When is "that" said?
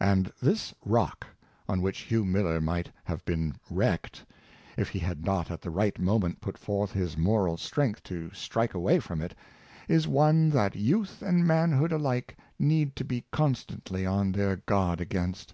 10.48-10.76